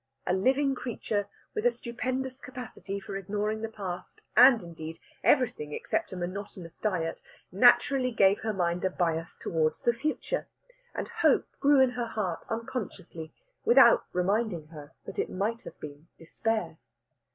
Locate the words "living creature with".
0.33-1.63